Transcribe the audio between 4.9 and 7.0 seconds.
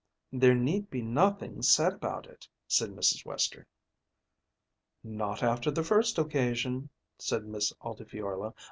"Not after the first occasion,"